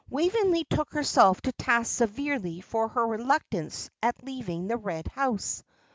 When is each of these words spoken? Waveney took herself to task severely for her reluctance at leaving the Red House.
Waveney 0.09 0.63
took 0.63 0.93
herself 0.93 1.41
to 1.41 1.51
task 1.51 1.95
severely 1.95 2.59
for 2.59 2.87
her 2.87 3.05
reluctance 3.05 3.87
at 4.01 4.23
leaving 4.25 4.65
the 4.67 4.75
Red 4.77 5.07
House. 5.09 5.61